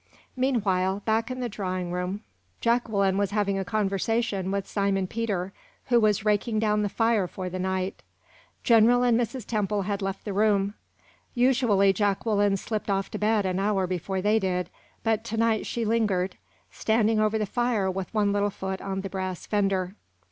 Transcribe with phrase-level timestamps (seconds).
[0.35, 2.23] Meanwhile, back in the drawing room,
[2.59, 5.53] Jacqueline was having a conversation with Simon Peter,
[5.89, 8.01] who was raking down the fire for the night.
[8.63, 9.45] General and Mrs.
[9.45, 10.73] Temple had left the room.
[11.35, 14.71] Usually Jacqueline slipped off to bed an hour before they did;
[15.03, 16.35] but to night she lingered,
[16.71, 19.93] standing over the fire with one little foot on the brass fender.